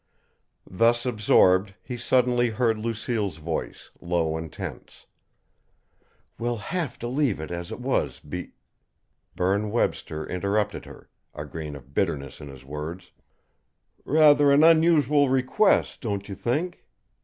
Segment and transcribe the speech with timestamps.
[0.65, 5.05] Thus absorbed, he suddenly heard Lucille's voice, low and tense:
[6.39, 8.53] "We'll have to leave it as it was be"
[9.35, 13.11] Berne Webster interrupted her, a grain of bitterness in his words:
[14.03, 16.83] "Rather an unusual request, don't you think?"